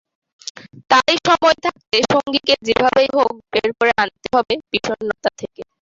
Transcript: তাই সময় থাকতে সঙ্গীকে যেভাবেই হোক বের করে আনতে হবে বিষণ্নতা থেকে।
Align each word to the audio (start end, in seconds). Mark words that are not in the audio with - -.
তাই 0.91 1.15
সময় 1.27 1.57
থাকতে 1.65 1.97
সঙ্গীকে 2.13 2.53
যেভাবেই 2.67 3.09
হোক 3.15 3.31
বের 3.51 3.69
করে 3.77 3.91
আনতে 4.01 4.27
হবে 4.35 4.53
বিষণ্নতা 4.71 5.29
থেকে। 5.39 5.61